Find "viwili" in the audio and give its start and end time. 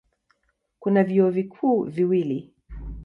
1.83-2.53